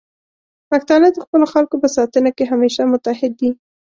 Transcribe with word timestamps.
پښتانه 0.69 1.07
د 1.11 1.17
خپلو 1.25 1.45
خلکو 1.53 1.75
په 1.83 1.87
ساتنه 1.97 2.29
کې 2.37 2.49
همیشه 2.51 2.81
متعهد 2.91 3.33
دي. 3.41 3.51